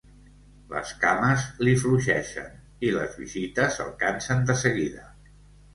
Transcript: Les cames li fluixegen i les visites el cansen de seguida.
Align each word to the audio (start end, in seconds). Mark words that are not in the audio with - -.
Les 0.71 0.93
cames 1.03 1.43
li 1.67 1.75
fluixegen 1.83 2.49
i 2.89 2.95
les 2.97 3.21
visites 3.23 3.79
el 3.87 3.95
cansen 4.05 4.45
de 4.51 4.59
seguida. 4.65 5.09